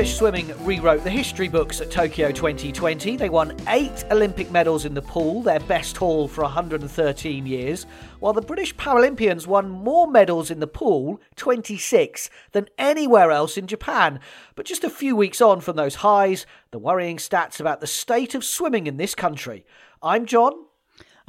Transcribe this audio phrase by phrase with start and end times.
[0.00, 3.18] British swimming rewrote the history books at Tokyo 2020.
[3.18, 7.84] They won eight Olympic medals in the pool, their best haul for 113 years,
[8.18, 13.66] while the British Paralympians won more medals in the pool, 26, than anywhere else in
[13.66, 14.20] Japan.
[14.54, 18.34] But just a few weeks on from those highs, the worrying stats about the state
[18.34, 19.66] of swimming in this country.
[20.02, 20.64] I'm John.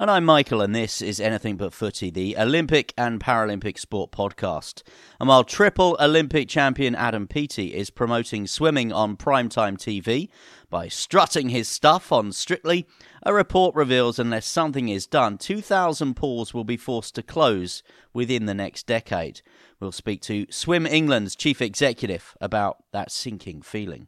[0.02, 4.82] And I'm Michael, and this is Anything But Footy, the Olympic and Paralympic sport podcast.
[5.20, 10.30] And while triple Olympic champion Adam Peaty is promoting swimming on primetime TV
[10.72, 12.88] by strutting his stuff on Strictly,
[13.22, 18.48] a report reveals unless something is done, 2,000 pools will be forced to close within
[18.48, 19.44] the next decade.
[19.80, 24.08] We'll speak to Swim England's chief executive about that sinking feeling.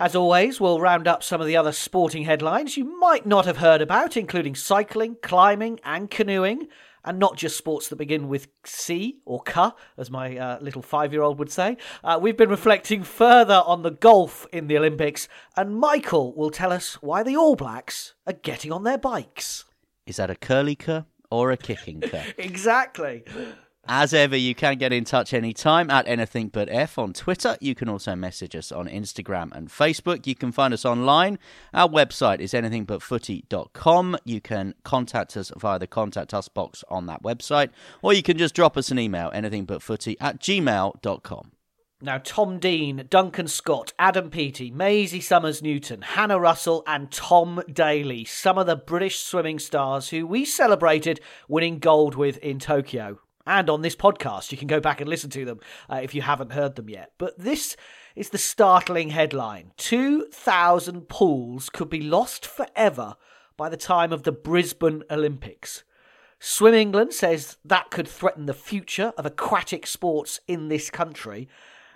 [0.00, 3.58] As always, we'll round up some of the other sporting headlines you might not have
[3.58, 6.68] heard about, including cycling, climbing, and canoeing,
[7.04, 9.68] and not just sports that begin with C or K,
[9.98, 11.76] as my uh, little five year old would say.
[12.02, 16.72] Uh, we've been reflecting further on the golf in the Olympics, and Michael will tell
[16.72, 19.66] us why the All Blacks are getting on their bikes.
[20.06, 22.24] Is that a curly cur or a kicking cur?
[22.38, 23.22] exactly.
[23.88, 27.56] As ever, you can get in touch anytime at anything but F on Twitter.
[27.60, 30.26] You can also message us on Instagram and Facebook.
[30.26, 31.38] You can find us online.
[31.72, 34.18] Our website is anythingbutfooty.com.
[34.24, 37.70] You can contact us via the contact us box on that website,
[38.02, 41.52] or you can just drop us an email, anythingbutfooty at gmail.com.
[42.02, 48.24] Now, Tom Dean, Duncan Scott, Adam Peaty, Maisie Summers Newton, Hannah Russell, and Tom Daley,
[48.24, 53.70] some of the British swimming stars who we celebrated winning gold with in Tokyo and
[53.70, 54.52] on this podcast.
[54.52, 57.12] You can go back and listen to them uh, if you haven't heard them yet.
[57.18, 57.76] But this
[58.16, 63.16] is the startling headline 2,000 pools could be lost forever
[63.56, 65.84] by the time of the Brisbane Olympics.
[66.38, 71.48] Swim England says that could threaten the future of aquatic sports in this country.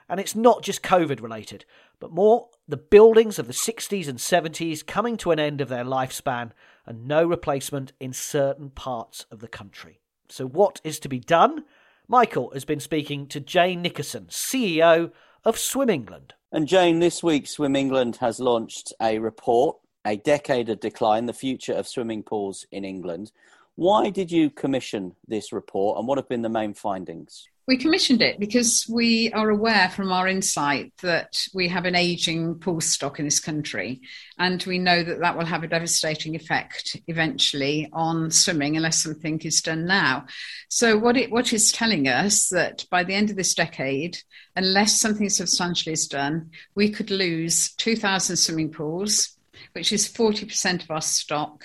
[0.06, 1.64] And it's not just COVID related,
[1.98, 5.84] but more the buildings of the 60s and 70s coming to an end of their
[5.84, 6.50] lifespan
[6.84, 10.00] and no replacement in certain parts of the country.
[10.28, 11.64] So, what is to be done?
[12.08, 15.10] Michael has been speaking to Jane Nickerson, CEO
[15.44, 16.34] of Swim England.
[16.52, 21.32] And Jane, this week Swim England has launched a report, A Decade of Decline, the
[21.32, 23.32] future of swimming pools in England.
[23.76, 27.48] Why did you commission this report and what have been the main findings?
[27.66, 32.56] We commissioned it because we are aware from our insight that we have an aging
[32.56, 34.02] pool stock in this country,
[34.38, 39.40] and we know that that will have a devastating effect eventually on swimming unless something
[39.40, 40.26] is done now.
[40.68, 44.18] So, what it what is telling us that by the end of this decade,
[44.54, 49.38] unless something substantial is done, we could lose 2,000 swimming pools,
[49.72, 51.64] which is 40% of our stock,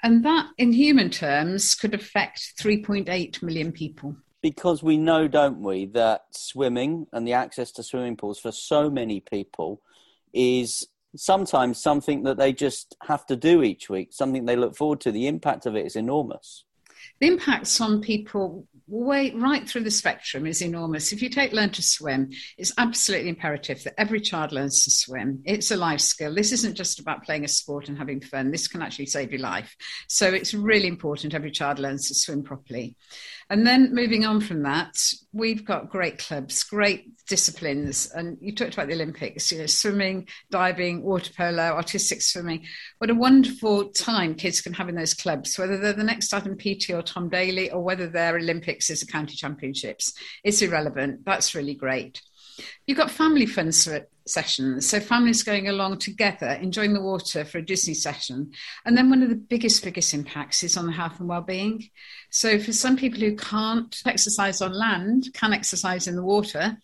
[0.00, 4.14] and that, in human terms, could affect 3.8 million people
[4.44, 8.90] because we know, don't we, that swimming and the access to swimming pools for so
[8.90, 9.80] many people
[10.34, 10.86] is
[11.16, 15.10] sometimes something that they just have to do each week, something they look forward to.
[15.10, 16.64] The impact of it is enormous.
[17.20, 21.12] The impacts on people way right through the spectrum is enormous.
[21.12, 25.40] If you take learn to swim, it's absolutely imperative that every child learns to swim.
[25.46, 26.34] It's a life skill.
[26.34, 28.50] This isn't just about playing a sport and having fun.
[28.50, 29.74] This can actually save your life.
[30.08, 32.96] So it's really important every child learns to swim properly.
[33.50, 34.96] And then moving on from that,
[35.32, 38.10] we've got great clubs, great disciplines.
[38.14, 42.66] And you talked about the Olympics, you know, swimming, diving, water polo, artistic swimming.
[42.98, 46.56] What a wonderful time kids can have in those clubs, whether they're the next Adam
[46.56, 50.14] Peaty or Tom Daley, or whether they're Olympics as a county championships.
[50.42, 51.24] It's irrelevant.
[51.24, 52.22] That's really great.
[52.86, 53.72] You've got family fun
[54.26, 54.88] sessions.
[54.88, 58.52] So families going along together, enjoying the water for a Disney session.
[58.84, 61.88] And then one of the biggest, biggest impacts is on the health and well-being.
[62.30, 66.78] So for some people who can't exercise on land, can exercise in the water.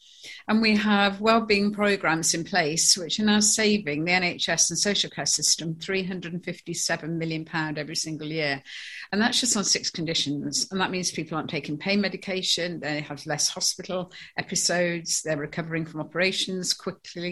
[0.48, 5.08] And we have well-being programs in place, which are now saving the NHS and social
[5.08, 8.62] care system 357 million pound every single year.
[9.12, 10.68] And that's just on six conditions.
[10.70, 15.86] And that means people aren't taking pain medication, they have less hospital episodes, they're recovering
[15.86, 17.29] from operations quickly.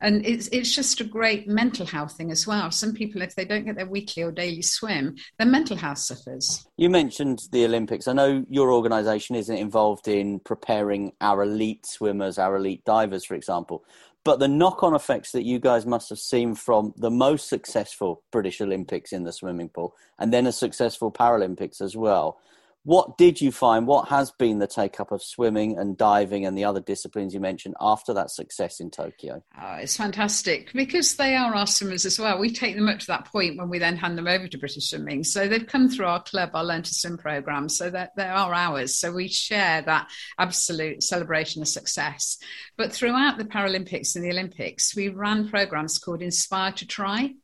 [0.00, 2.70] And it's, it's just a great mental health thing as well.
[2.70, 6.66] Some people, if they don't get their weekly or daily swim, their mental health suffers.
[6.76, 8.08] You mentioned the Olympics.
[8.08, 13.34] I know your organisation isn't involved in preparing our elite swimmers, our elite divers, for
[13.34, 13.84] example.
[14.24, 18.22] But the knock on effects that you guys must have seen from the most successful
[18.30, 22.38] British Olympics in the swimming pool and then a successful Paralympics as well
[22.84, 23.86] what did you find?
[23.86, 27.40] What has been the take up of swimming and diving and the other disciplines you
[27.40, 29.42] mentioned after that success in Tokyo?
[29.60, 32.38] Oh, it's fantastic because they are our swimmers as well.
[32.38, 34.90] We take them up to that point when we then hand them over to British
[34.90, 35.24] Swimming.
[35.24, 37.68] So they've come through our club, our Learn to Swim program.
[37.68, 38.98] So that they are ours.
[38.98, 40.08] So we share that
[40.38, 42.38] absolute celebration of success.
[42.76, 47.34] But throughout the Paralympics and the Olympics, we ran programs called Inspire to Try.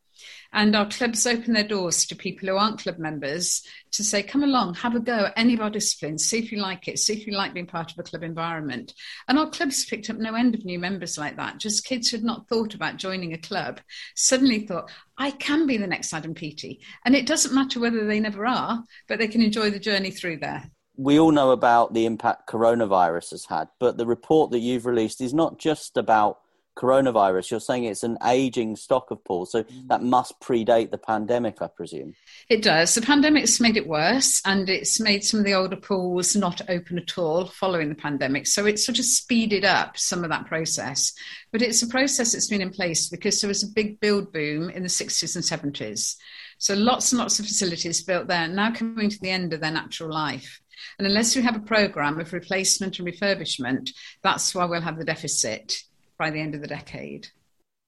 [0.54, 3.62] And our clubs open their doors to people who aren't club members
[3.92, 6.60] to say, come along, have a go at any of our disciplines, see if you
[6.60, 8.94] like it, see if you like being part of a club environment.
[9.26, 11.58] And our clubs picked up no end of new members like that.
[11.58, 13.80] Just kids who had not thought about joining a club
[14.14, 16.80] suddenly thought, I can be the next Adam Peaty.
[17.04, 20.38] And it doesn't matter whether they never are, but they can enjoy the journey through
[20.38, 24.86] there we all know about the impact coronavirus has had, but the report that you've
[24.86, 26.38] released is not just about
[26.76, 29.88] coronavirus, you're saying it's an aging stock of pools, so mm.
[29.88, 32.14] that must predate the pandemic, I presume.
[32.48, 32.94] It does.
[32.94, 36.98] The pandemic's made it worse, and it's made some of the older pools not open
[36.98, 38.46] at all following the pandemic.
[38.46, 41.12] So it's sort of speeded up some of that process.
[41.52, 44.70] But it's a process that's been in place because there was a big build boom
[44.70, 46.16] in the 60s and 70s.
[46.58, 49.70] So lots and lots of facilities built there now coming to the end of their
[49.70, 50.60] natural life.
[50.98, 53.90] And unless we have a program of replacement and refurbishment,
[54.22, 55.82] that's why we'll have the deficit
[56.18, 57.28] by the end of the decade.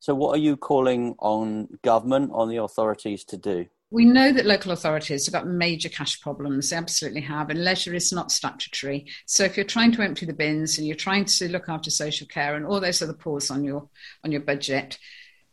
[0.00, 3.67] So, what are you calling on government, on the authorities to do?
[3.90, 6.70] We know that local authorities have got major cash problems.
[6.70, 9.06] They absolutely have, and leisure is not statutory.
[9.26, 12.26] So, if you're trying to empty the bins and you're trying to look after social
[12.26, 13.88] care and all those other pools on your
[14.25, 14.99] on your budget,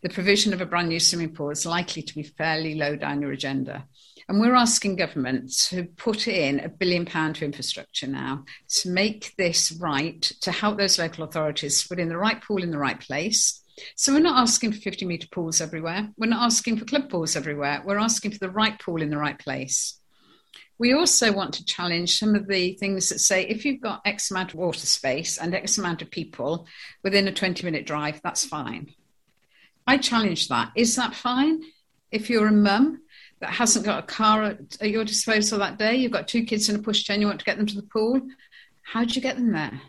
[0.02, 3.22] the provision of a brand new swimming pool is likely to be fairly low down
[3.22, 3.88] your agenda.
[4.28, 9.34] And we're asking government to put in a billion pound to infrastructure now to make
[9.38, 13.00] this right, to help those local authorities put in the right pool in the right
[13.00, 13.62] place.
[13.96, 16.10] So we're not asking for 50 metre pools everywhere.
[16.18, 17.82] We're not asking for club pools everywhere.
[17.86, 20.00] We're asking for the right pool in the right place.
[20.78, 24.32] We also want to challenge some of the things that say if you've got X
[24.32, 26.68] amount of water space and X amount of people
[27.04, 28.94] within a 20 minute drive, that's fine.
[29.86, 30.72] I challenge that.
[30.76, 31.62] Is that fine?
[32.12, 33.02] If you're a mum
[33.44, 36.70] that hasn't got a car at, at your disposal that day, you've got two kids
[36.70, 38.22] in a pushchair, you want to get them to the pool,
[38.84, 39.82] how do you get them there?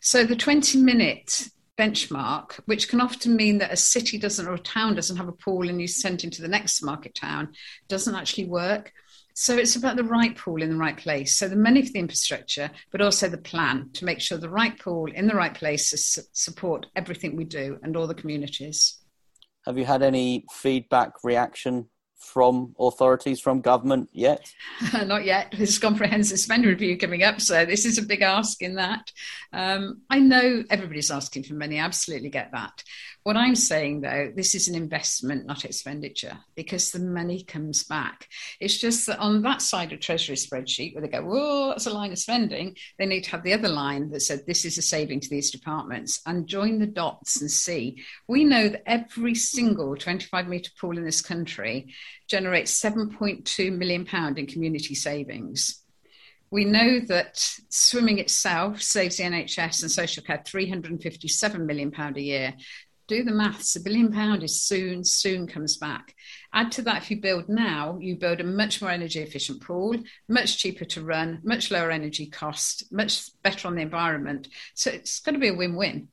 [0.00, 4.60] So the 20 minute benchmark, which can often mean that a city doesn't or a
[4.60, 7.52] town doesn't have a pool and you send into the next market town,
[7.88, 8.92] doesn't actually work.
[9.34, 11.36] So it's about the right pool in the right place.
[11.36, 14.78] So the money for the infrastructure, but also the plan to make sure the right
[14.78, 18.98] pool in the right place to support everything we do and all the communities.
[19.66, 21.88] Have you had any feedback, reaction
[22.24, 24.52] from authorities, from government yet?
[24.92, 25.54] Not yet.
[25.56, 29.10] There's a comprehensive spend review coming up, so this is a big ask in that.
[29.52, 32.82] Um, I know everybody's asking for money, I absolutely get that.
[33.24, 38.28] What I'm saying though, this is an investment, not expenditure, because the money comes back.
[38.60, 41.90] It's just that on that side of Treasury spreadsheet where they go, whoa, that's a
[41.90, 44.82] line of spending, they need to have the other line that said this is a
[44.82, 48.04] saving to these departments and join the dots and see.
[48.28, 51.94] We know that every single 25 metre pool in this country
[52.28, 55.84] generates 7.2 million pound in community savings.
[56.54, 57.36] We know that
[57.68, 62.54] swimming itself saves the NHS and social care 357 million pound a year
[63.06, 63.76] do the maths.
[63.76, 66.14] A billion pound is soon, soon comes back.
[66.52, 69.96] Add to that, if you build now, you build a much more energy efficient pool,
[70.28, 74.48] much cheaper to run, much lower energy cost, much better on the environment.
[74.74, 76.08] So it's going to be a win win.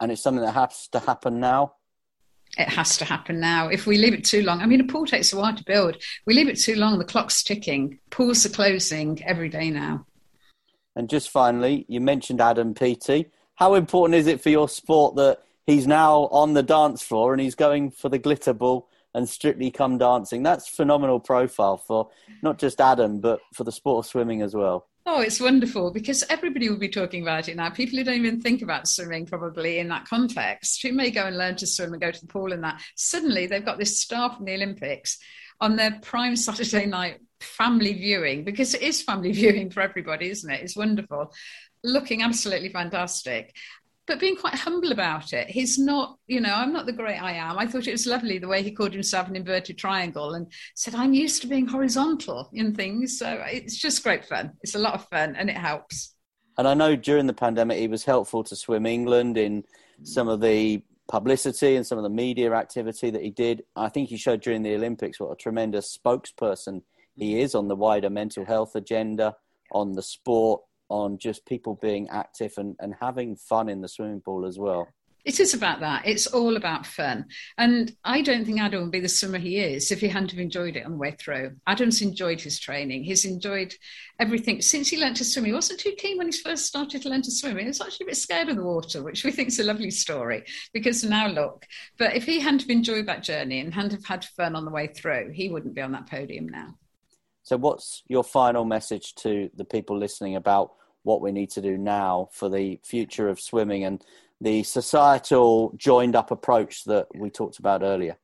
[0.00, 1.74] And it's something that has to happen now.
[2.58, 3.68] It has to happen now.
[3.68, 5.96] If we leave it too long, I mean, a pool takes a while to build.
[6.26, 7.98] We leave it too long, the clock's ticking.
[8.10, 10.06] Pools are closing every day now.
[10.94, 13.26] And just finally, you mentioned Adam Peaty.
[13.56, 17.40] How important is it for your sport that he's now on the dance floor and
[17.40, 20.42] he's going for the glitter ball and strictly come dancing?
[20.42, 22.10] That's phenomenal profile for
[22.42, 24.86] not just Adam, but for the sport of swimming as well.
[25.08, 27.70] Oh, it's wonderful because everybody will be talking about it now.
[27.70, 31.38] People who don't even think about swimming probably in that context, who may go and
[31.38, 34.34] learn to swim and go to the pool and that, suddenly they've got this star
[34.34, 35.18] from the Olympics
[35.60, 40.50] on their prime Saturday night family viewing because it is family viewing for everybody, isn't
[40.50, 40.62] it?
[40.62, 41.32] It's wonderful.
[41.84, 43.54] Looking absolutely fantastic
[44.06, 45.48] but being quite humble about it.
[45.48, 47.58] He's not, you know, I'm not the great I am.
[47.58, 50.94] I thought it was lovely the way he called himself an inverted triangle and said,
[50.94, 53.18] I'm used to being horizontal in things.
[53.18, 54.52] So it's just great fun.
[54.62, 56.14] It's a lot of fun and it helps.
[56.58, 59.64] And I know during the pandemic, he was helpful to Swim England in
[60.04, 63.64] some of the publicity and some of the media activity that he did.
[63.74, 66.82] I think he showed during the Olympics what a tremendous spokesperson
[67.14, 69.36] he is on the wider mental health agenda,
[69.72, 74.20] on the sport, on just people being active and, and having fun in the swimming
[74.20, 74.88] pool as well.
[75.26, 76.06] It is about that.
[76.06, 77.26] It's all about fun.
[77.58, 80.38] And I don't think Adam would be the swimmer he is if he hadn't have
[80.38, 81.56] enjoyed it on the way through.
[81.66, 83.02] Adam's enjoyed his training.
[83.02, 83.74] He's enjoyed
[84.20, 84.62] everything.
[84.62, 87.22] Since he learned to swim, he wasn't too keen when he first started to learn
[87.22, 87.58] to swim.
[87.58, 89.90] He was actually a bit scared of the water, which we think is a lovely
[89.90, 91.66] story because now look.
[91.98, 94.70] But if he hadn't have enjoyed that journey and hadn't have had fun on the
[94.70, 96.76] way through, he wouldn't be on that podium now.
[97.46, 100.72] So, what's your final message to the people listening about
[101.04, 104.04] what we need to do now for the future of swimming and
[104.40, 108.16] the societal joined up approach that we talked about earlier?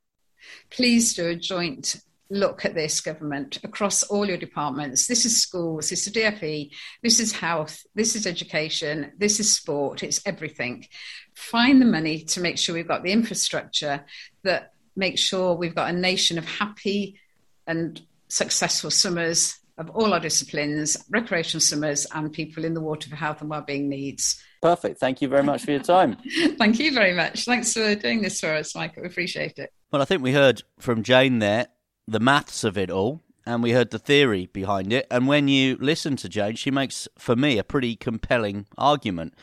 [0.71, 5.07] Please do a joint look at this government across all your departments.
[5.07, 10.02] This is schools, this is DFE, this is health, this is education, this is sport,
[10.02, 10.85] it's everything.
[11.37, 14.05] Find the money to make sure we've got the infrastructure
[14.43, 17.21] that makes sure we've got a nation of happy
[17.69, 18.02] and
[18.33, 23.41] successful swimmers of all our disciplines, recreational swimmers, and people in the water for health
[23.41, 24.43] and wellbeing needs.
[24.61, 24.99] Perfect.
[24.99, 26.17] Thank you very much for your time.
[26.59, 27.45] Thank you very much.
[27.45, 29.03] Thanks for doing this for us, Michael.
[29.03, 29.73] We appreciate it.
[29.91, 31.69] Well, I think we heard from Jane there
[32.07, 35.07] the maths of it all, and we heard the theory behind it.
[35.11, 39.35] And when you listen to Jane, she makes, for me, a pretty compelling argument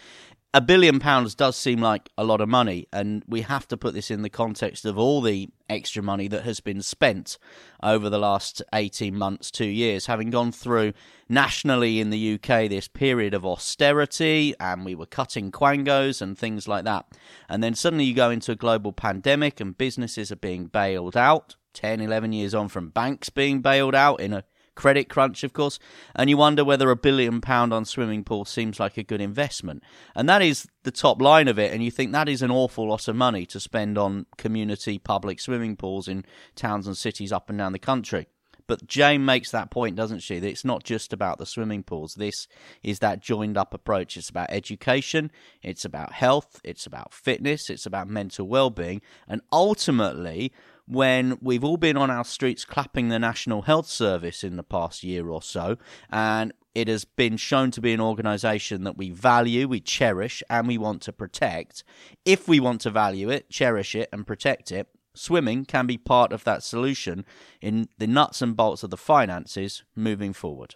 [0.52, 3.94] a billion pounds does seem like a lot of money, and we have to put
[3.94, 7.38] this in the context of all the extra money that has been spent
[7.84, 10.94] over the last 18 months, two years, having gone through
[11.28, 16.68] nationally in the UK this period of austerity, and we were cutting quangos and things
[16.68, 17.06] like that.
[17.48, 21.56] And then suddenly you go into a global pandemic, and businesses are being bailed out.
[21.74, 24.44] 10, 11 years on from banks being bailed out in a
[24.80, 25.78] credit crunch, of course,
[26.16, 29.84] and you wonder whether a billion pound on swimming pool seems like a good investment.
[30.16, 32.88] And that is the top line of it, and you think that is an awful
[32.88, 36.24] lot of money to spend on community public swimming pools in
[36.56, 38.28] towns and cities up and down the country.
[38.68, 40.40] But Jane makes that point, doesn't she?
[40.40, 42.16] That it's not just about the swimming pools.
[42.16, 42.48] This
[42.82, 44.16] is that joined up approach.
[44.16, 45.30] It's about education,
[45.62, 50.54] it's about health, it's about fitness, it's about mental well being, and ultimately,
[50.90, 55.04] when we've all been on our streets clapping the National Health Service in the past
[55.04, 55.78] year or so,
[56.10, 60.68] and it has been shown to be an organisation that we value, we cherish, and
[60.68, 61.84] we want to protect.
[62.26, 66.34] If we want to value it, cherish it, and protect it, swimming can be part
[66.34, 67.24] of that solution
[67.62, 70.74] in the nuts and bolts of the finances moving forward.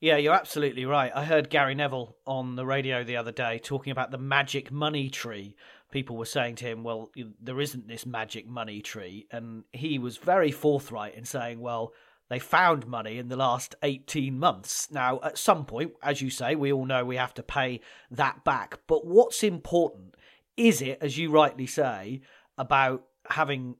[0.00, 1.10] Yeah, you're absolutely right.
[1.14, 5.08] I heard Gary Neville on the radio the other day talking about the magic money
[5.08, 5.56] tree.
[5.96, 7.10] People were saying to him, well,
[7.40, 9.26] there isn't this magic money tree.
[9.30, 11.94] And he was very forthright in saying, well,
[12.28, 14.90] they found money in the last 18 months.
[14.90, 18.44] Now, at some point, as you say, we all know we have to pay that
[18.44, 18.80] back.
[18.86, 20.16] But what's important
[20.54, 22.20] is it, as you rightly say,
[22.58, 23.76] about having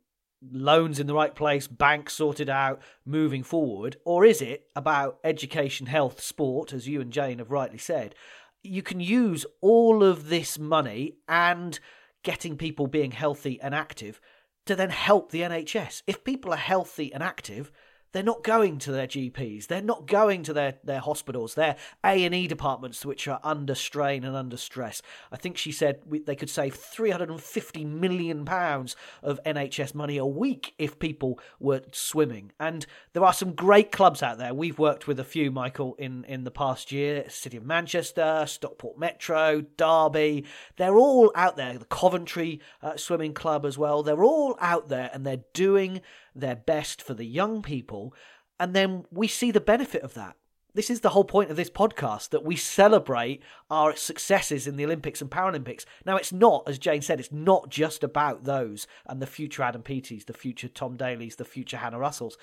[0.50, 3.99] loans in the right place, banks sorted out, moving forward?
[4.06, 8.14] Or is it about education, health, sport, as you and Jane have rightly said?
[8.62, 11.78] You can use all of this money and
[12.26, 14.21] getting people being healthy and active
[14.66, 16.02] to then help the NHS.
[16.09, 17.71] If people are healthy and active,
[18.16, 19.66] they're not going to their GPs.
[19.66, 24.35] They're not going to their, their hospitals, their A&E departments, which are under strain and
[24.35, 25.02] under stress.
[25.30, 30.73] I think she said we, they could save £350 million of NHS money a week
[30.78, 32.52] if people were swimming.
[32.58, 34.54] And there are some great clubs out there.
[34.54, 37.28] We've worked with a few, Michael, in, in the past year.
[37.28, 40.46] City of Manchester, Stockport Metro, Derby.
[40.76, 41.76] They're all out there.
[41.76, 44.02] The Coventry uh, Swimming Club as well.
[44.02, 46.00] They're all out there and they're doing
[46.40, 48.14] their best for the young people,
[48.61, 50.37] and then we see the benefit of that.
[50.75, 54.85] This is the whole point of this podcast that we celebrate our successes in the
[54.85, 55.87] Olympics and Paralympics.
[56.05, 59.83] Now, it's not, as Jane said, it's not just about those and the future Adam
[59.83, 62.37] Peaty's, the future Tom Daley's, the future Hannah Russell's,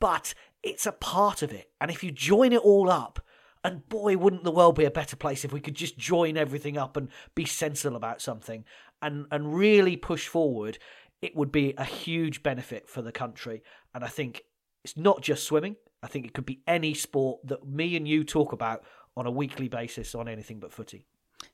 [0.00, 0.34] but
[0.64, 1.70] it's a part of it.
[1.80, 3.20] And if you join it all up,
[3.66, 6.78] And boy, wouldn't the world be a better place if we could just join everything
[6.78, 8.64] up and be sensible about something
[9.02, 10.78] and, and really push forward.
[11.26, 13.64] It would be a huge benefit for the country.
[13.92, 14.42] And I think
[14.84, 15.74] it's not just swimming.
[16.00, 18.84] I think it could be any sport that me and you talk about
[19.16, 21.04] on a weekly basis on anything but footy.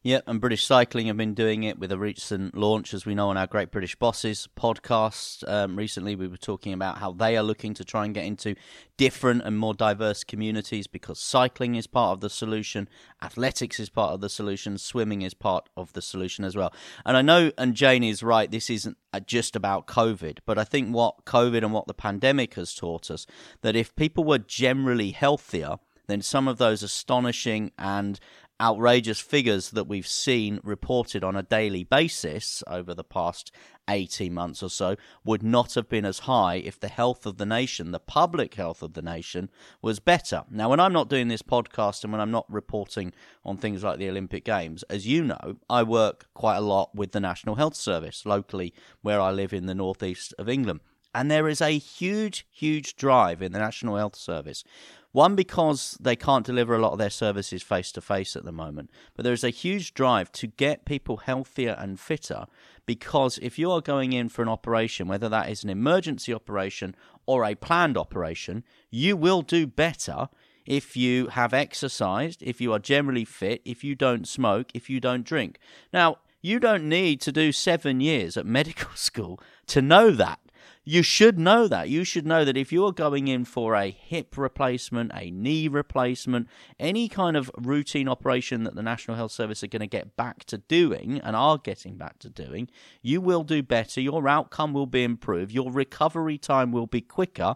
[0.00, 3.28] Yeah, and British Cycling have been doing it with a recent launch, as we know
[3.28, 5.48] on our Great British Bosses podcast.
[5.48, 8.56] Um, recently, we were talking about how they are looking to try and get into
[8.96, 12.88] different and more diverse communities because cycling is part of the solution,
[13.22, 16.72] athletics is part of the solution, swimming is part of the solution as well.
[17.06, 20.64] And I know, and Jane is right, this isn't uh, just about COVID, but I
[20.64, 23.26] think what COVID and what the pandemic has taught us
[23.60, 28.18] that if people were generally healthier, then some of those astonishing and
[28.62, 33.50] outrageous figures that we've seen reported on a daily basis over the past
[33.90, 37.44] 18 months or so would not have been as high if the health of the
[37.44, 39.50] nation, the public health of the nation,
[39.82, 40.44] was better.
[40.48, 43.12] Now, when I'm not doing this podcast and when I'm not reporting
[43.44, 47.10] on things like the Olympic Games, as you know, I work quite a lot with
[47.10, 50.80] the National Health Service locally where I live in the northeast of England.
[51.14, 54.64] And there is a huge, huge drive in the National Health Service
[55.12, 58.52] one, because they can't deliver a lot of their services face to face at the
[58.52, 62.46] moment, but there is a huge drive to get people healthier and fitter.
[62.86, 66.96] Because if you are going in for an operation, whether that is an emergency operation
[67.26, 70.28] or a planned operation, you will do better
[70.64, 74.98] if you have exercised, if you are generally fit, if you don't smoke, if you
[74.98, 75.58] don't drink.
[75.92, 80.40] Now, you don't need to do seven years at medical school to know that.
[80.84, 81.88] You should know that.
[81.88, 86.48] You should know that if you're going in for a hip replacement, a knee replacement,
[86.80, 90.44] any kind of routine operation that the National Health Service are going to get back
[90.46, 92.68] to doing and are getting back to doing,
[93.00, 94.00] you will do better.
[94.00, 95.52] Your outcome will be improved.
[95.52, 97.54] Your recovery time will be quicker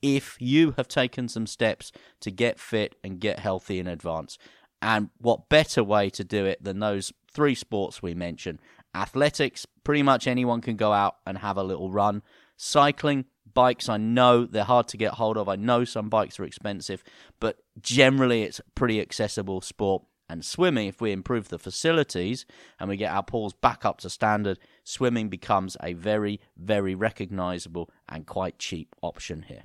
[0.00, 4.38] if you have taken some steps to get fit and get healthy in advance.
[4.80, 8.60] And what better way to do it than those three sports we mentioned?
[8.94, 12.22] Athletics, pretty much anyone can go out and have a little run.
[12.62, 15.48] Cycling, bikes, I know they're hard to get hold of.
[15.48, 17.02] I know some bikes are expensive,
[17.40, 20.02] but generally it's pretty accessible sport.
[20.28, 22.44] And swimming, if we improve the facilities
[22.78, 27.88] and we get our pools back up to standard, swimming becomes a very, very recognizable
[28.10, 29.62] and quite cheap option here.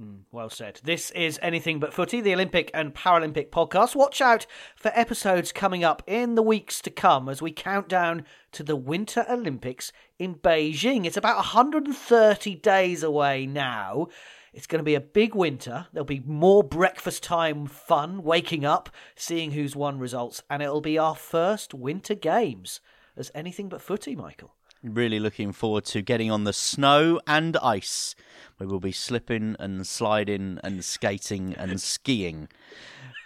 [0.00, 0.80] Mm, well said.
[0.82, 3.94] This is Anything But Footy, the Olympic and Paralympic podcast.
[3.94, 8.24] Watch out for episodes coming up in the weeks to come as we count down
[8.52, 11.04] to the Winter Olympics in Beijing.
[11.04, 14.08] It's about 130 days away now.
[14.52, 15.86] It's going to be a big winter.
[15.92, 20.98] There'll be more breakfast time fun, waking up, seeing who's won results, and it'll be
[20.98, 22.80] our first Winter Games
[23.16, 24.56] as anything but footy, Michael.
[24.84, 28.14] Really looking forward to getting on the snow and ice.
[28.58, 32.48] We will be slipping and sliding and skating and skiing.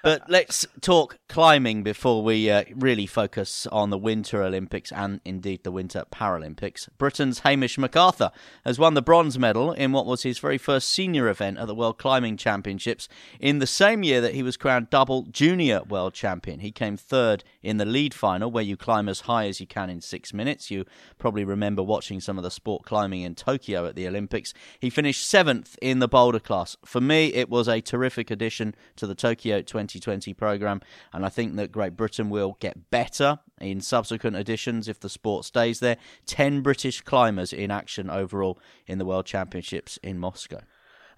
[0.02, 5.64] But let's talk climbing before we uh, really focus on the Winter Olympics and indeed
[5.64, 6.88] the Winter Paralympics.
[6.98, 8.30] Britain's Hamish McArthur
[8.64, 11.74] has won the bronze medal in what was his very first senior event at the
[11.74, 13.08] World Climbing Championships
[13.40, 16.61] in the same year that he was crowned double junior world champion.
[16.61, 19.90] He came third in the lead final, where you climb as high as you can
[19.90, 20.70] in six minutes.
[20.70, 20.84] You
[21.18, 24.54] probably remember watching some of the sport climbing in Tokyo at the Olympics.
[24.78, 26.76] He finished seventh in the boulder class.
[26.84, 29.61] For me, it was a terrific addition to the Tokyo
[30.00, 30.80] 2020 program,
[31.12, 35.44] and I think that Great Britain will get better in subsequent editions if the sport
[35.44, 35.96] stays there.
[36.26, 40.61] 10 British climbers in action overall in the World Championships in Moscow.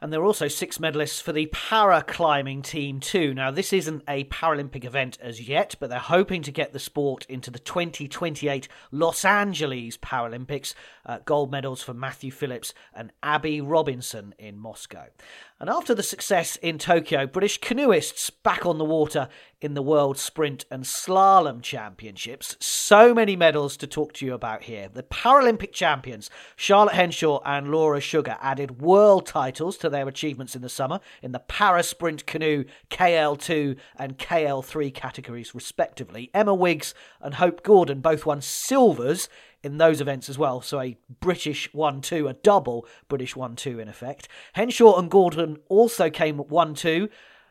[0.03, 3.35] And there are also six medalists for the para climbing team, too.
[3.35, 7.27] Now, this isn't a Paralympic event as yet, but they're hoping to get the sport
[7.29, 10.73] into the 2028 Los Angeles Paralympics.
[11.05, 15.09] Uh, gold medals for Matthew Phillips and Abby Robinson in Moscow.
[15.61, 19.29] And after the success in Tokyo, British canoeists back on the water
[19.61, 22.57] in the World Sprint and Slalom Championships.
[22.61, 24.89] So many medals to talk to you about here.
[24.89, 30.63] The Paralympic champions, Charlotte Henshaw and Laura Sugar, added world titles to their achievements in
[30.63, 36.31] the summer in the Para Sprint Canoe KL2 and KL3 categories, respectively.
[36.33, 39.29] Emma Wiggs and Hope Gordon both won silvers
[39.63, 40.61] in those events as well.
[40.61, 44.29] So a British 1 2, a double British 1 2 in effect.
[44.55, 47.09] Henshaw and Gordon also came 1 2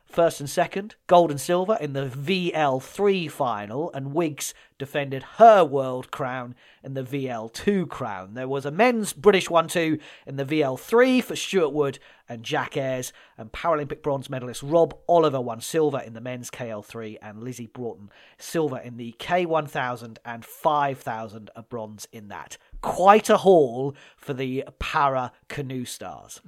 [0.09, 6.09] first and second, gold and silver in the VL3 final, and Wiggs defended her world
[6.09, 8.33] crown in the VL2 crown.
[8.33, 12.75] There was a men's British 1 2 in the VL3 for Stuart Wood and Jack
[12.75, 17.67] Eyers, and Paralympic bronze medalist Rob Oliver won silver in the men's KL3, and Lizzie
[17.67, 22.57] Broughton silver in the K1000 and 5000, a bronze in that.
[22.81, 26.41] Quite a haul for the para canoe stars.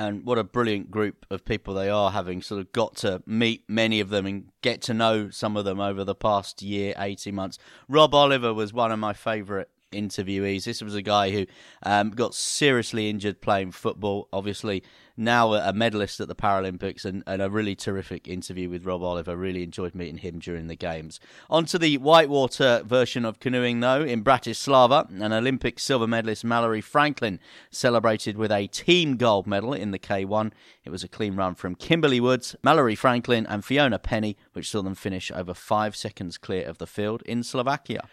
[0.00, 3.64] And what a brilliant group of people they are, having sort of got to meet
[3.68, 7.34] many of them and get to know some of them over the past year, 18
[7.34, 7.58] months.
[7.86, 10.64] Rob Oliver was one of my favourite interviewees.
[10.64, 11.44] This was a guy who
[11.82, 14.82] um, got seriously injured playing football, obviously
[15.20, 19.36] now a medalist at the Paralympics, and, and, a really terrific interview with Rob Oliver.
[19.36, 21.20] Really enjoyed meeting him during the Games.
[21.48, 26.80] On to the whitewater version of canoeing, though, in Bratislava, an Olympic silver medalist Mallory
[26.80, 27.38] Franklin
[27.70, 30.52] celebrated with a team gold medal in the K1.
[30.84, 34.82] It was a clean run from Kimberley Woods, Mallory Franklin, and Fiona Penny, which saw
[34.82, 38.08] them finish over five seconds clear of the field in Slovakia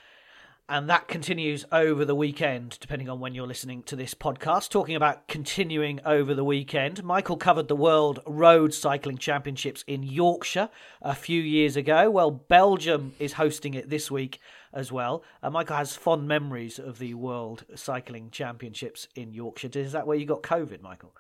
[0.70, 4.70] and that continues over the weekend, depending on when you're listening to this podcast.
[4.70, 10.70] Talking about continuing over the weekend, Michael covered the World Road Cycling Championships in Yorkshire
[11.02, 12.12] a few years ago.
[12.12, 14.42] Well, Belgium is hosting it this week
[14.74, 15.24] as well.
[15.42, 19.70] Uh, Michael has fond memories of the World Cycling Championships in Yorkshire.
[19.74, 21.16] Is that where you got COVID, Michael?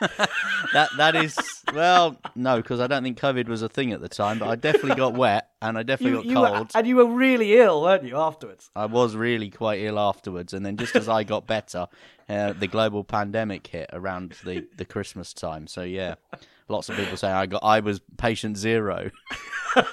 [0.00, 1.36] That that is
[1.72, 4.38] well, no, because I don't think COVID was a thing at the time.
[4.38, 6.74] But I definitely got wet and I definitely you, got cold.
[6.74, 8.16] Were, and you were really ill, weren't you?
[8.16, 10.52] Afterwards, I was really quite ill afterwards.
[10.52, 11.86] And then just as I got better,
[12.28, 15.66] uh, the global pandemic hit around the, the Christmas time.
[15.66, 16.14] So yeah,
[16.68, 19.10] lots of people say I got I was patient zero.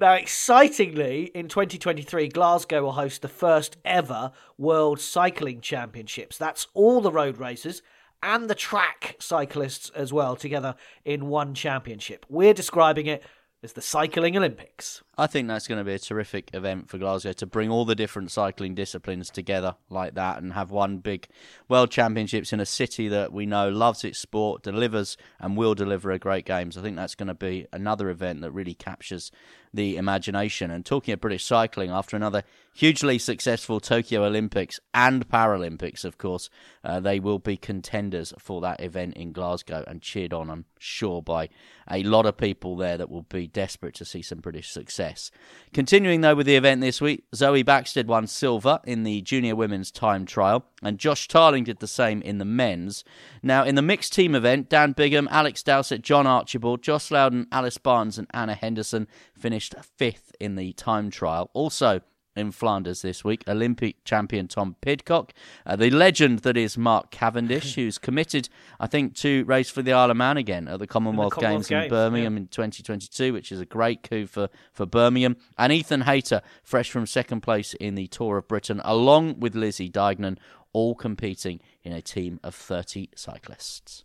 [0.00, 6.36] now, excitingly, in 2023, Glasgow will host the first ever World Cycling Championships.
[6.36, 7.82] That's all the road races
[8.22, 12.26] and the track cyclists as well together in one championship.
[12.28, 13.22] We're describing it
[13.62, 15.02] as the Cycling Olympics.
[15.16, 17.96] I think that's going to be a terrific event for Glasgow to bring all the
[17.96, 21.26] different cycling disciplines together like that and have one big
[21.68, 26.12] World Championships in a city that we know loves its sport, delivers and will deliver
[26.12, 26.78] a great games.
[26.78, 29.32] I think that's going to be another event that really captures
[29.74, 30.70] the imagination.
[30.70, 32.44] And talking of British cycling, after another
[32.78, 36.48] hugely successful Tokyo Olympics and Paralympics, of course,
[36.84, 41.20] uh, they will be contenders for that event in Glasgow and cheered on, I'm sure,
[41.20, 41.48] by
[41.90, 45.32] a lot of people there that will be desperate to see some British success.
[45.72, 49.90] Continuing, though, with the event this week, Zoe Bäckstedt won silver in the junior women's
[49.90, 53.02] time trial, and Josh Tarling did the same in the men's.
[53.42, 57.78] Now, in the mixed team event, Dan Bigham, Alex Dowsett, John Archibald, Joss Lowden, Alice
[57.78, 61.50] Barnes, and Anna Henderson finished fifth in the time trial.
[61.54, 62.02] Also,
[62.38, 63.44] in Flanders this week.
[63.48, 65.32] Olympic champion Tom Pidcock,
[65.66, 68.48] uh, the legend that is Mark Cavendish, who's committed,
[68.80, 71.68] I think, to race for the Isle of Man again at the Commonwealth, the Commonwealth
[71.68, 72.40] Games, Games, in Birmingham yeah.
[72.40, 75.36] in 2022, which is a great coup for, for Birmingham.
[75.58, 79.90] And Ethan Hayter, fresh from second place in the Tour of Britain, along with Lizzie
[79.90, 80.38] Deignan,
[80.72, 84.04] all competing in a team of 30 cyclists.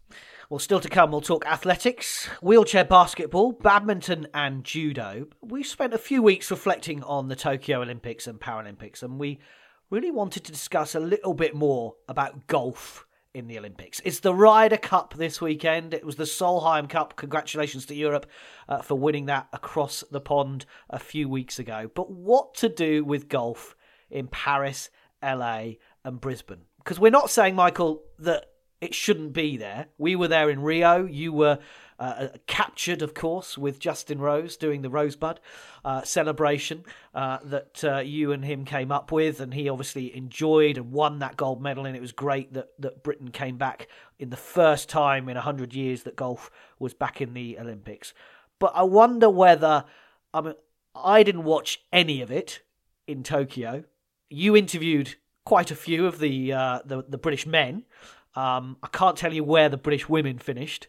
[0.53, 5.25] Well, still to come, we'll talk athletics, wheelchair basketball, badminton, and judo.
[5.41, 9.39] We spent a few weeks reflecting on the Tokyo Olympics and Paralympics, and we
[9.89, 13.99] really wanted to discuss a little bit more about golf in the Olympics.
[14.05, 15.91] It's the Ryder Cup this weekend.
[15.91, 17.15] It was the Solheim Cup.
[17.15, 18.27] Congratulations to Europe
[18.69, 21.89] uh, for winning that across the pond a few weeks ago.
[21.95, 23.75] But what to do with golf
[24.11, 24.91] in Paris,
[25.23, 26.65] LA, and Brisbane?
[26.77, 28.52] Because we're not saying, Michael, that
[28.83, 29.87] it shouldn't be there.
[29.97, 31.05] We were there in Rio.
[31.05, 31.59] You were
[31.97, 35.39] uh, uh, captured, of course, with Justin Rose doing the Rosebud
[35.85, 36.83] uh, celebration
[37.15, 41.19] uh, that uh, you and him came up with, and he obviously enjoyed and won
[41.19, 41.85] that gold medal.
[41.85, 43.87] And it was great that that Britain came back
[44.19, 48.13] in the first time in hundred years that golf was back in the Olympics.
[48.59, 49.85] But I wonder whether
[50.33, 50.55] I mean
[50.93, 52.61] I didn't watch any of it
[53.07, 53.85] in Tokyo.
[54.29, 55.15] You interviewed
[55.45, 57.85] quite a few of the uh, the, the British men.
[58.35, 60.87] Um, I can't tell you where the British women finished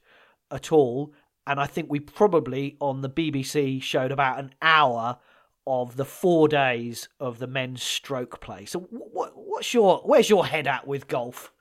[0.50, 1.12] at all,
[1.46, 5.18] and I think we probably on the BBC showed about an hour
[5.66, 8.64] of the four days of the men's stroke play.
[8.64, 11.52] So, what, what's your where's your head at with golf?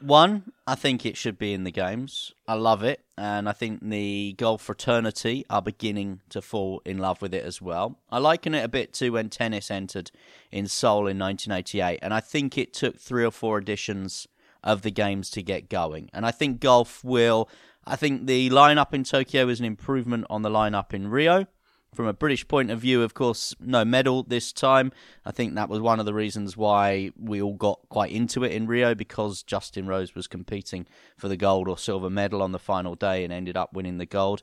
[0.00, 2.32] One, I think it should be in the games.
[2.48, 7.20] I love it, and I think the golf fraternity are beginning to fall in love
[7.20, 7.98] with it as well.
[8.10, 10.10] I liken it a bit to when tennis entered
[10.50, 14.26] in Seoul in 1988, and I think it took three or four editions
[14.62, 16.10] of the games to get going.
[16.12, 17.48] And I think golf will.
[17.86, 21.46] I think the lineup in Tokyo is an improvement on the lineup in Rio.
[21.94, 24.92] From a British point of view, of course, no medal this time.
[25.24, 28.52] I think that was one of the reasons why we all got quite into it
[28.52, 32.60] in Rio because Justin Rose was competing for the gold or silver medal on the
[32.60, 34.40] final day and ended up winning the gold.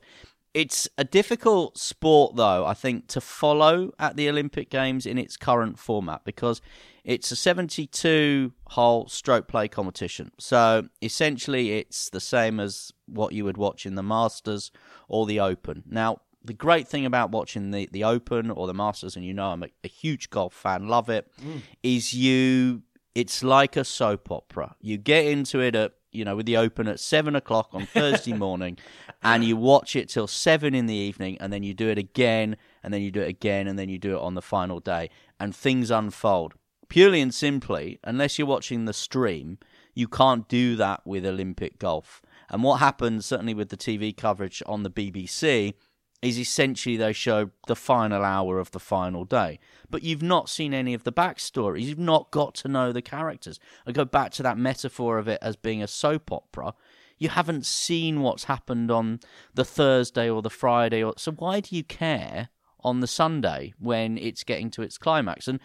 [0.52, 5.36] It's a difficult sport, though, I think, to follow at the Olympic Games in its
[5.36, 6.60] current format because
[7.08, 10.30] it's a 72 hole stroke play competition.
[10.38, 14.70] So essentially, it's the same as what you would watch in the Masters
[15.08, 15.84] or the Open.
[15.86, 19.52] Now, the great thing about watching the, the Open or the Masters, and you know
[19.52, 21.62] I'm a, a huge golf fan, love it, mm.
[21.82, 22.82] is you.
[23.14, 24.76] It's like a soap opera.
[24.82, 28.32] You get into it at you know, with the open at seven o'clock on Thursday
[28.34, 28.76] morning,
[29.22, 32.56] and you watch it till seven in the evening, and then you do it again,
[32.82, 35.08] and then you do it again, and then you do it on the final day,
[35.40, 36.54] and things unfold.
[36.88, 39.58] Purely and simply, unless you're watching the stream,
[39.94, 42.22] you can't do that with Olympic golf.
[42.50, 45.74] And what happens, certainly with the TV coverage on the BBC,
[46.22, 49.58] is essentially they show the final hour of the final day.
[49.90, 51.82] But you've not seen any of the backstories.
[51.82, 53.60] You've not got to know the characters.
[53.86, 56.74] I go back to that metaphor of it as being a soap opera.
[57.18, 59.20] You haven't seen what's happened on
[59.54, 61.02] the Thursday or the Friday.
[61.02, 62.48] Or, so why do you care
[62.80, 65.48] on the Sunday when it's getting to its climax?
[65.48, 65.60] And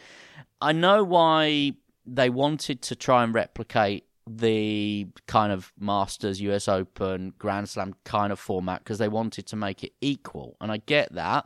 [0.62, 1.73] I know why
[2.06, 8.32] they wanted to try and replicate the kind of Masters, US Open, Grand Slam kind
[8.32, 10.56] of format because they wanted to make it equal.
[10.62, 11.45] And I get that.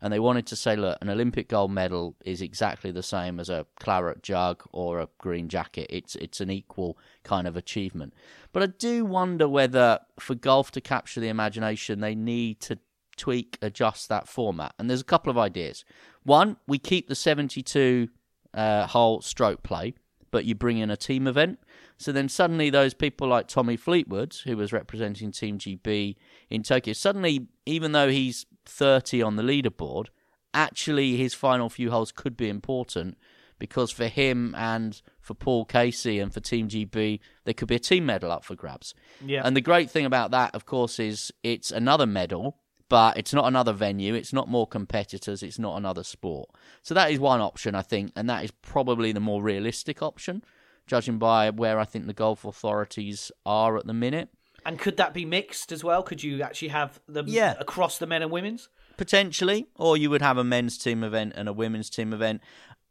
[0.00, 3.48] And they wanted to say, look, an Olympic gold medal is exactly the same as
[3.48, 5.86] a claret jug or a green jacket.
[5.90, 8.14] It's it's an equal kind of achievement.
[8.52, 12.78] But I do wonder whether for golf to capture the imagination, they need to
[13.16, 14.74] tweak, adjust that format.
[14.78, 15.84] And there's a couple of ideas.
[16.22, 18.08] One, we keep the 72
[18.52, 19.94] uh, hole stroke play,
[20.30, 21.58] but you bring in a team event.
[21.96, 26.16] So then suddenly those people like Tommy Fleetwood, who was representing Team GB
[26.50, 30.08] in Tokyo, suddenly, even though he's 30 on the leaderboard,
[30.52, 33.16] actually his final few holes could be important
[33.58, 37.80] because for him and for Paul Casey and for Team GB, there could be a
[37.80, 38.94] team medal up for grabs.
[39.24, 39.42] Yeah.
[39.44, 43.46] And the great thing about that, of course, is it's another medal, but it's not
[43.46, 44.14] another venue.
[44.14, 45.42] It's not more competitors.
[45.42, 46.50] It's not another sport.
[46.82, 50.44] So that is one option, I think, and that is probably the more realistic option,
[50.86, 54.28] judging by where I think the golf authorities are at the minute.
[54.66, 56.02] And could that be mixed as well?
[56.02, 57.54] Could you actually have them Yeah.
[57.58, 58.68] across the men and women's?
[58.96, 62.40] potentially, or you would have a men's team event and a women's team event.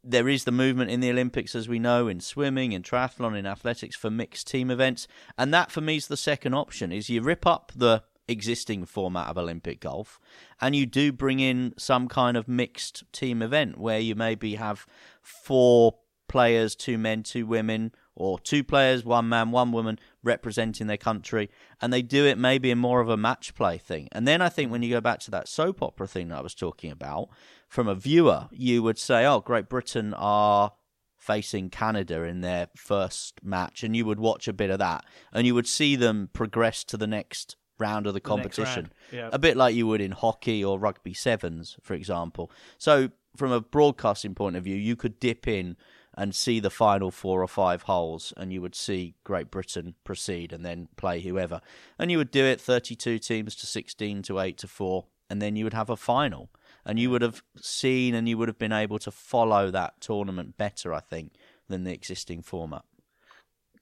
[0.03, 3.45] There is the movement in the Olympics, as we know, in swimming, in triathlon, in
[3.45, 7.21] athletics for mixed team events, and that for me is the second option: is you
[7.21, 10.19] rip up the existing format of Olympic golf,
[10.61, 14.85] and you do bring in some kind of mixed team event where you maybe have
[15.21, 15.95] four
[16.27, 21.49] players, two men, two women, or two players, one man, one woman representing their country,
[21.81, 24.07] and they do it maybe in more of a match play thing.
[24.11, 26.41] And then I think when you go back to that soap opera thing that I
[26.41, 27.29] was talking about,
[27.67, 30.73] from a viewer, you would say, "Oh, Great Britain are."
[31.17, 35.47] Facing Canada in their first match, and you would watch a bit of that, and
[35.47, 38.91] you would see them progress to the next round of the competition.
[39.11, 39.29] yeah.
[39.31, 42.51] A bit like you would in hockey or rugby sevens, for example.
[42.77, 45.75] So, from a broadcasting point of view, you could dip in
[46.15, 50.53] and see the final four or five holes, and you would see Great Britain proceed
[50.53, 51.59] and then play whoever.
[51.97, 55.55] And you would do it 32 teams to 16 to 8 to 4, and then
[55.55, 56.49] you would have a final.
[56.85, 60.57] And you would have seen and you would have been able to follow that tournament
[60.57, 61.33] better, I think,
[61.67, 62.83] than the existing format.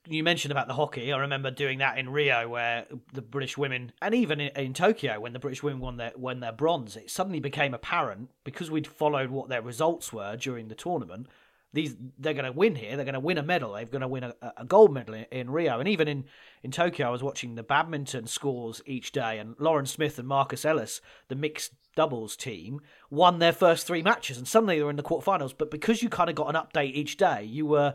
[0.08, 1.12] You mentioned about the hockey.
[1.14, 5.20] I remember doing that in Rio, where the British women, and even in, in Tokyo,
[5.20, 8.88] when the British women won their won their bronze, it suddenly became apparent because we'd
[8.88, 11.28] followed what their results were during the tournament.
[11.74, 12.96] These they're going to win here.
[12.96, 13.74] They're going to win a medal.
[13.74, 16.26] They're going to win a, a gold medal in, in Rio, and even in
[16.64, 20.66] in Tokyo, I was watching the badminton scores each day, and Lauren Smith and Marcus
[20.66, 24.96] Ellis, the mixed doubles team, won their first three matches, and suddenly they were in
[24.96, 25.54] the quarterfinals.
[25.56, 27.94] But because you kind of got an update each day, you were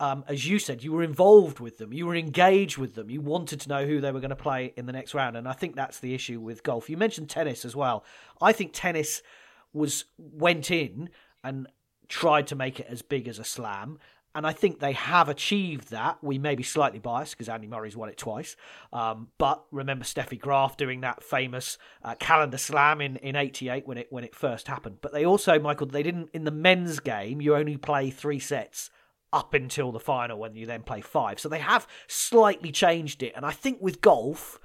[0.00, 3.20] um, as you said, you were involved with them, you were engaged with them, you
[3.20, 5.52] wanted to know who they were going to play in the next round, and I
[5.52, 6.88] think that's the issue with golf.
[6.88, 8.04] You mentioned tennis as well.
[8.40, 9.22] I think tennis
[9.72, 11.10] was went in
[11.44, 11.68] and
[12.08, 13.98] tried to make it as big as a slam.
[14.32, 16.18] And I think they have achieved that.
[16.22, 18.54] We may be slightly biased because Andy Murray's won it twice.
[18.92, 23.98] Um, but remember Steffi Graf doing that famous uh, calendar slam in, in 88 when
[23.98, 24.98] it when it first happened.
[25.00, 28.90] But they also, Michael, they didn't, in the men's game, you only play three sets
[29.32, 31.38] up until the final when you then play five.
[31.38, 33.32] So they have slightly changed it.
[33.36, 34.58] And I think with golf,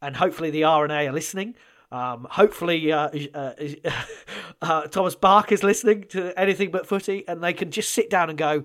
[0.00, 1.54] and hopefully the R&A are listening.
[1.92, 3.52] Um, hopefully, uh, uh,
[4.62, 8.28] uh, Thomas Bach is listening to anything but footy, and they can just sit down
[8.28, 8.64] and go,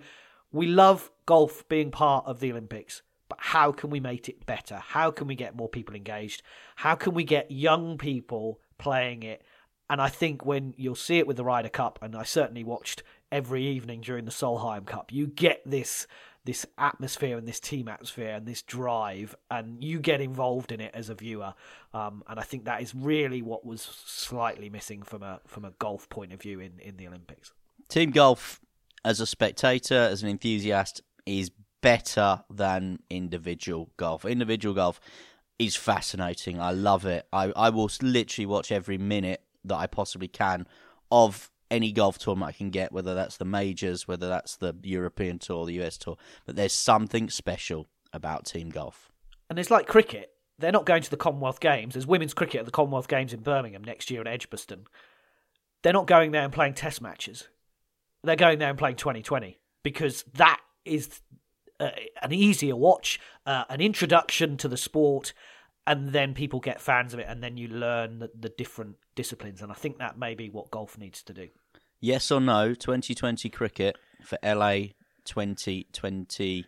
[0.52, 4.78] "We love golf being part of the Olympics, but how can we make it better?
[4.78, 6.42] How can we get more people engaged?
[6.78, 9.44] How can we get young people playing it?"
[9.88, 13.04] And I think when you'll see it with the Ryder Cup, and I certainly watched
[13.32, 16.08] every evening during the Solheim Cup, you get this
[16.44, 20.92] this atmosphere and this team atmosphere and this drive, and you get involved in it
[20.94, 21.54] as a viewer.
[21.94, 25.72] Um, and I think that is really what was slightly missing from a from a
[25.72, 27.54] golf point of view in, in the Olympics.
[27.90, 28.60] Team golf,
[29.06, 34.26] as a spectator, as an enthusiast, is better than individual golf.
[34.26, 35.00] Individual golf
[35.60, 36.60] is fascinating.
[36.60, 37.28] I love it.
[37.32, 40.66] I, I will literally watch every minute that I possibly can
[41.12, 45.40] of any golf tournament I can get, whether that's the majors, whether that's the European
[45.40, 46.18] tour, the US tour.
[46.46, 49.10] But there's something special about team golf.
[49.50, 50.32] And it's like cricket.
[50.60, 51.94] They're not going to the Commonwealth Games.
[51.94, 54.86] There's women's cricket at the Commonwealth Games in Birmingham next year in Edgbaston.
[55.82, 57.48] They're not going there and playing test matches.
[58.24, 61.22] They're going there and playing 2020 because that is
[61.80, 61.90] uh,
[62.22, 65.34] an easier watch, uh, an introduction to the sport,
[65.88, 69.62] and then people get fans of it, and then you learn the, the different disciplines.
[69.62, 71.50] And I think that may be what golf needs to do.
[72.04, 74.86] Yes or no, 2020 cricket for LA
[75.24, 76.66] 2028?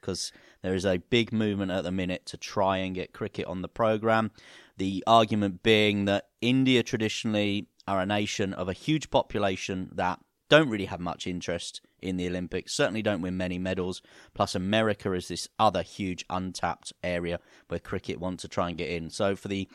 [0.00, 0.32] Because
[0.62, 3.68] there is a big movement at the minute to try and get cricket on the
[3.68, 4.32] programme.
[4.76, 10.68] The argument being that India traditionally are a nation of a huge population that don't
[10.68, 14.02] really have much interest in the Olympics, certainly don't win many medals.
[14.34, 18.88] Plus, America is this other huge untapped area where cricket want to try and get
[18.88, 19.10] in.
[19.10, 19.68] So, for the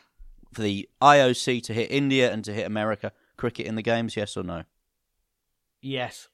[0.51, 4.35] for the IOC to hit India and to hit America, cricket in the games, yes
[4.37, 4.63] or no?
[5.81, 6.29] Yes.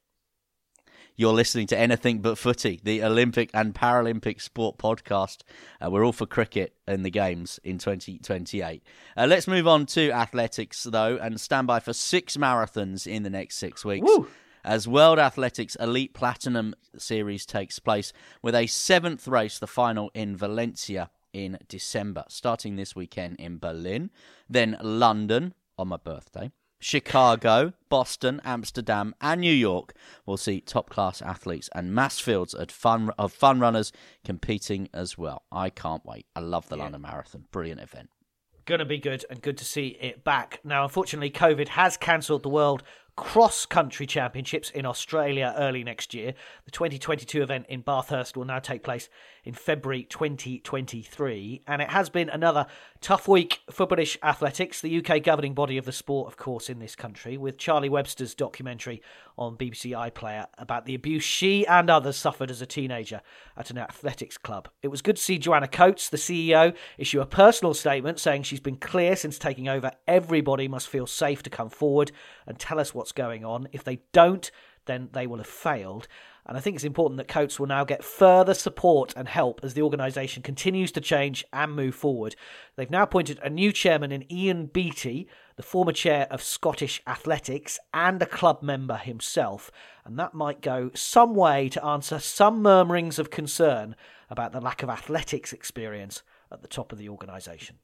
[1.17, 5.39] You're listening to Anything But Footy, the Olympic and Paralympic sport podcast.
[5.83, 8.81] Uh, we're all for cricket in the games in 2028.
[9.17, 13.29] Uh, let's move on to athletics, though, and stand by for six marathons in the
[13.29, 14.07] next six weeks.
[14.07, 14.27] Woo!
[14.63, 20.37] As World Athletics Elite Platinum Series takes place, with a seventh race, the final in
[20.37, 24.11] Valencia in December, starting this weekend in Berlin,
[24.49, 26.51] then London on my birthday.
[26.81, 29.93] Chicago, Boston, Amsterdam, and New York
[30.25, 33.91] will see top class athletes and mass fields of fun, of fun runners
[34.25, 35.43] competing as well.
[35.51, 36.25] I can't wait.
[36.35, 37.45] I love the London Marathon.
[37.51, 38.09] Brilliant event.
[38.65, 40.59] Going to be good and good to see it back.
[40.63, 42.81] Now, unfortunately, COVID has cancelled the World
[43.15, 46.33] Cross Country Championships in Australia early next year.
[46.65, 49.09] The 2022 event in Bathurst will now take place
[49.43, 51.63] in February 2023.
[51.67, 52.67] And it has been another
[53.01, 56.79] tough week for British athletics, the UK governing body of the sport, of course, in
[56.79, 59.01] this country, with Charlie Webster's documentary
[59.37, 63.21] on BBC iPlayer about the abuse she and others suffered as a teenager
[63.57, 64.69] at an athletics club.
[64.83, 68.59] It was good to see Joanna Coates, the CEO, issue a personal statement saying she's
[68.59, 72.11] been clear since taking over everybody must feel safe to come forward
[72.45, 73.67] and tell us what's going on.
[73.71, 74.49] If they don't,
[74.85, 76.07] then they will have failed.
[76.45, 79.75] And I think it's important that Coates will now get further support and help as
[79.75, 82.35] the organisation continues to change and move forward.
[82.75, 87.77] They've now appointed a new chairman in Ian Beattie, the former chair of Scottish Athletics
[87.93, 89.71] and a club member himself.
[90.03, 93.95] And that might go some way to answer some murmurings of concern
[94.29, 97.77] about the lack of athletics experience at the top of the organisation.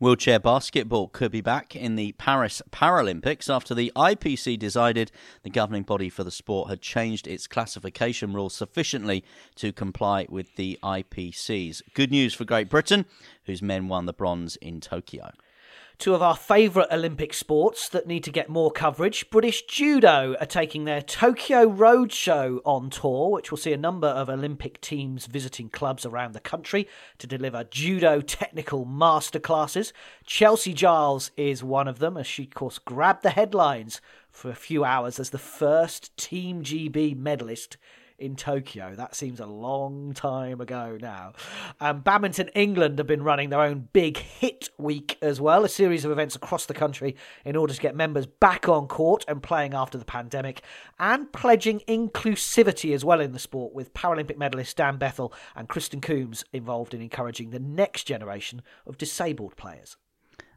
[0.00, 5.12] Wheelchair basketball could be back in the Paris Paralympics after the IPC decided
[5.44, 9.22] the governing body for the sport had changed its classification rules sufficiently
[9.54, 11.80] to comply with the IPC's.
[11.94, 13.06] Good news for Great Britain,
[13.44, 15.30] whose men won the bronze in Tokyo.
[15.96, 19.30] Two of our favourite Olympic sports that need to get more coverage.
[19.30, 24.28] British Judo are taking their Tokyo Roadshow on tour, which will see a number of
[24.28, 29.92] Olympic teams visiting clubs around the country to deliver judo technical masterclasses.
[30.26, 34.54] Chelsie Giles is one of them, as she, of course, grabbed the headlines for a
[34.54, 37.76] few hours as the first Team GB medalist
[38.24, 38.94] in Tokyo.
[38.94, 41.34] That seems a long time ago now.
[41.80, 46.04] Um, Badminton England have been running their own big hit week as well, a series
[46.04, 49.74] of events across the country in order to get members back on court and playing
[49.74, 50.62] after the pandemic,
[50.98, 56.00] and pledging inclusivity as well in the sport, with Paralympic medalist Dan Bethell and Krysten
[56.00, 59.96] Coombs involved in encouraging the next generation of disabled players.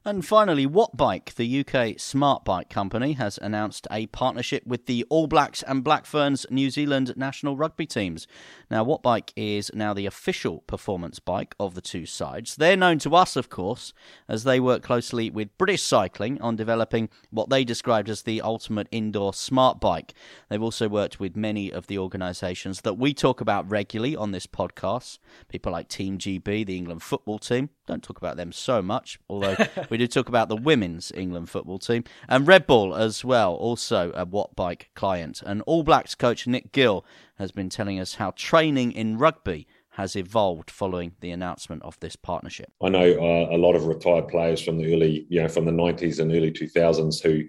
[0.06, 5.28] And finally, Wattbike, the UK smart bike company, has announced a partnership with the All
[5.28, 8.28] Blacks and Black Ferns New Zealand national rugby teams.
[8.70, 12.56] Now, Wattbike is now the official performance bike of the two sides.
[12.56, 13.94] They're known to us, of course,
[14.28, 18.88] as they work closely with British Cycling on developing what they described as the ultimate
[18.92, 20.14] indoor smart bike.
[20.50, 24.48] They've also worked with many of the organisations that we talk about regularly on this
[24.48, 27.70] podcast, people like Team GB, the England football team.
[27.88, 29.56] Don't talk about them so much, although
[29.90, 32.04] we do talk about the women's England football team.
[32.28, 35.42] And Red Bull as well, also a Wattbike client.
[35.46, 37.06] And All Blacks coach Nic Gill
[37.38, 42.16] has been telling us how training in rugby has evolved following the announcement of this
[42.16, 42.72] partnership.
[42.84, 45.72] I know uh, a lot of retired players from the early, you know, from the
[45.72, 47.44] 90s and early 2000s who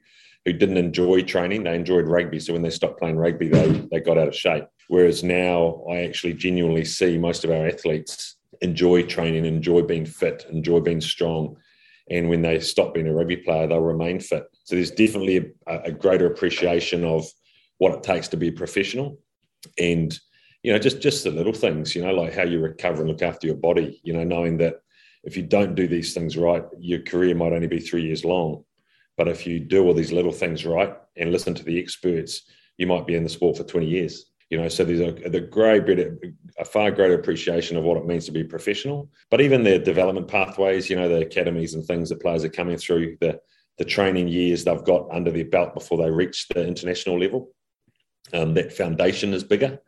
[0.44, 1.64] who didn't enjoy training.
[1.64, 2.40] They enjoyed rugby.
[2.40, 4.64] So when they stopped playing rugby, they, they got out of shape.
[4.88, 10.46] Whereas now I actually genuinely see most of our athletes enjoy training, enjoy being fit,
[10.50, 11.56] enjoy being strong.
[12.10, 14.44] And when they stop being a rugby player, they'll remain fit.
[14.64, 17.26] So there's definitely a, a greater appreciation of
[17.76, 19.18] what it takes to be a professional.
[19.78, 20.18] And,
[20.62, 23.22] you know, just just the little things, you know, like how you recover and look
[23.22, 24.76] after your body, you know, knowing that
[25.24, 28.64] if you don't do these things right, your career might only be three years long.
[29.16, 32.42] But if you do all these little things right and listen to the experts,
[32.76, 34.26] you might be in the sport for 20 years.
[34.50, 35.86] You know, so there's a, the great
[36.58, 39.10] a far greater appreciation of what it means to be professional.
[39.30, 42.78] But even the development pathways, you know, the academies and things that players are coming
[42.78, 43.40] through, the
[43.76, 47.50] the training years they've got under their belt before they reach the international level,
[48.32, 49.78] um, that foundation is bigger.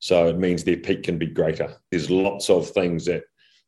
[0.00, 1.76] So it means their peak can be greater.
[1.90, 3.24] There's lots of things that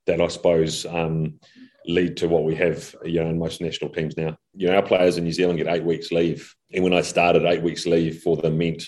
[0.06, 1.38] that I suppose um,
[1.86, 4.36] lead to what we have, you know, in most national teams now.
[4.54, 7.44] You know, our players in New Zealand get eight weeks leave, and when I started,
[7.44, 8.84] eight weeks leave for them meant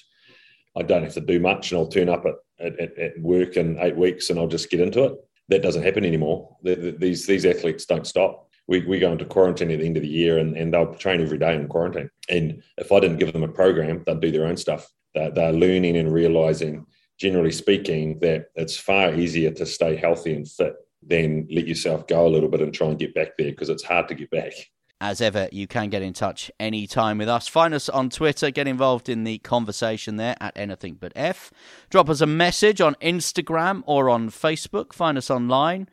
[0.77, 3.79] I don't have to do much, and I'll turn up at, at, at work in
[3.81, 5.15] eight weeks, and I'll just get into it.
[5.49, 6.57] That doesn't happen anymore.
[6.63, 8.49] The, the, these these athletes don't stop.
[8.69, 11.21] We, we go into quarantine at the end of the year, and, and they'll train
[11.21, 12.09] every day in quarantine.
[12.31, 14.89] And if I didn't give them a program, they'd do their own stuff.
[15.15, 16.87] They're, learning and realizing,
[17.19, 22.27] generally speaking, that it's far easier to stay healthy and fit than let yourself go
[22.27, 24.53] a little bit and try and get back there because it's hard to get back.
[25.01, 27.49] As ever, you can get in touch anytime with us.
[27.49, 31.51] Find us on Twitter, get involved in the conversation there at anything but F.
[31.91, 34.93] Drop us a message on Instagram or on Facebook.
[34.93, 35.89] Find us online,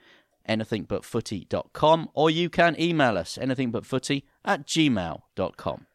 [0.48, 5.88] anythingbutfooty.com, or you can email us, anythingbutfooty at gmail.com.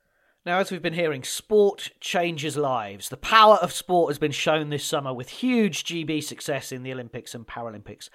[0.46, 3.08] Now, as we've been hearing, sport changes lives.
[3.08, 6.92] The power of sport has been shown this summer with huge GB success in the
[6.92, 8.10] Olympics and Paralympics.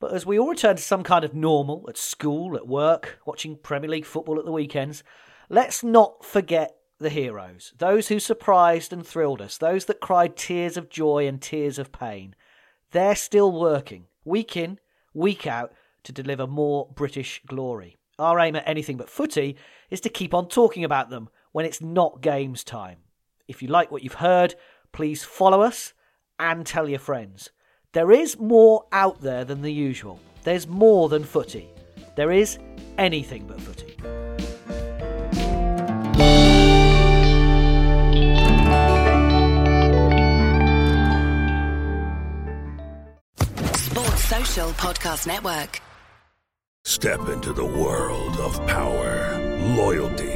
[0.00, 3.58] But as we all return to some kind of normal at school, at work, watching
[3.58, 5.04] Premier League football at the weekends,
[5.50, 10.78] let's not forget the heroes, those who surprised and thrilled us, those that cried tears
[10.78, 12.34] of joy and tears of pain.
[12.92, 14.78] They're still working, week in,
[15.12, 15.74] week out,
[16.04, 17.98] to deliver more British glory.
[18.18, 19.56] Our aim at anything but footy
[19.90, 22.98] is to keep on talking about them when it's not games time.
[23.48, 24.56] If you like what you've heard,
[24.92, 25.94] please follow us
[26.38, 27.48] and tell your friends.
[27.92, 30.20] There is more out there than the usual.
[30.44, 31.70] There's more than footy.
[32.14, 32.58] There is
[32.98, 33.96] anything but footy.
[43.78, 45.80] Sports Social Podcast Network.
[46.84, 49.38] Step into the world of power,
[49.74, 50.35] loyalty,